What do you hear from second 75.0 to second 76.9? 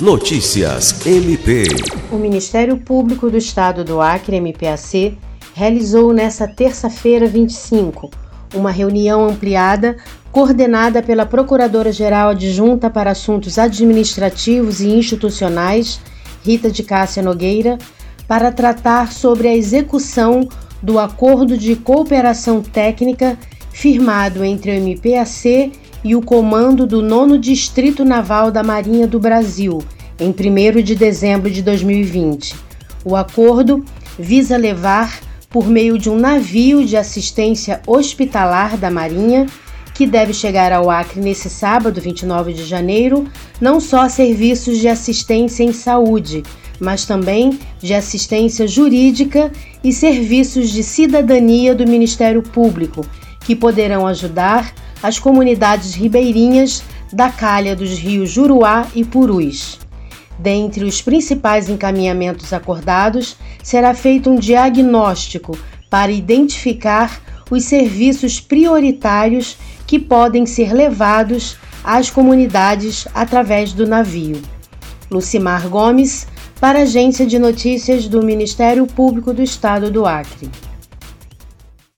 Lucimar Gomes, para a